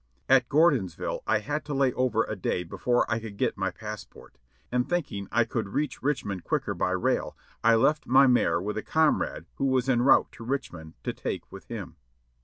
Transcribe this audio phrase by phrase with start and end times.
[0.27, 4.39] At Gordonsville I had to lay over a day before I could get my passport,
[4.71, 8.83] and thinking I could reach Richmond quicker by rail, I left my mare with a
[8.83, 11.97] oomrade who was en route to Richmond, to take with him.